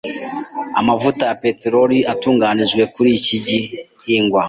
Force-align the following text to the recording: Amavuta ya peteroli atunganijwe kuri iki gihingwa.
Amavuta 0.79 1.23
ya 1.29 1.35
peteroli 1.43 1.97
atunganijwe 2.13 2.83
kuri 2.93 3.09
iki 3.19 3.37
gihingwa. 3.45 4.39